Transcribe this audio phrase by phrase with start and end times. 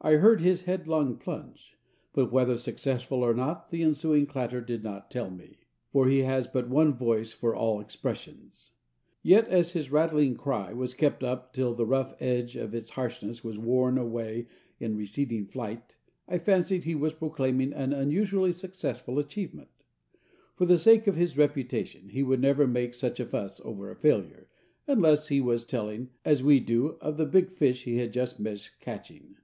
[0.00, 1.76] I heard his headlong plunge,
[2.12, 5.58] but whether successful or not the ensuing clatter did not tell me,
[5.90, 8.72] for he has but one voice for all expressions.
[9.24, 13.42] Yet as his rattling cry was kept up till the rough edge of its harshness
[13.42, 14.46] was worn away
[14.78, 15.96] in receding flight,
[16.28, 19.68] I fancied he was proclaiming an unusually successful achievement.
[20.54, 23.96] For the sake of his reputation, he would never make such a fuss over a
[23.96, 24.48] failure,
[24.86, 29.34] unless he was telling, as we do, of the big fish he just missed catching.